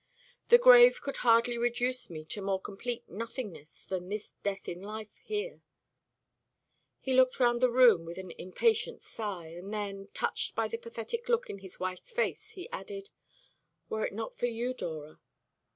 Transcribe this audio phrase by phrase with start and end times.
[0.49, 5.15] The grave could hardly reduce me to more complete nothingness than this death in life
[5.23, 5.61] here."
[6.99, 9.49] He looked round the room with an impatient sigh.
[9.49, 13.11] And then, touched by the pathetic look in his wife's face, he added,
[13.89, 15.19] "Were it not for you, Dora.